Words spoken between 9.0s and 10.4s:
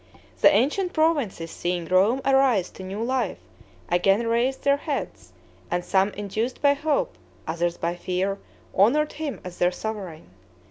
him as their sovereign.